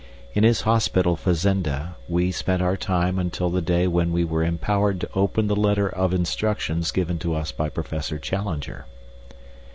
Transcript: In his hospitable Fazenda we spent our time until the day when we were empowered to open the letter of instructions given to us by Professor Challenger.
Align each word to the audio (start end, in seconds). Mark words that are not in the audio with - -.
In 0.33 0.43
his 0.43 0.61
hospitable 0.61 1.15
Fazenda 1.15 1.95
we 2.09 2.31
spent 2.31 2.59
our 2.59 2.75
time 2.75 3.19
until 3.19 3.51
the 3.51 3.61
day 3.61 3.85
when 3.85 4.11
we 4.11 4.23
were 4.23 4.43
empowered 4.43 4.99
to 5.01 5.09
open 5.13 5.45
the 5.45 5.55
letter 5.55 5.87
of 5.87 6.11
instructions 6.11 6.89
given 6.89 7.19
to 7.19 7.35
us 7.35 7.51
by 7.51 7.69
Professor 7.69 8.17
Challenger. 8.17 8.87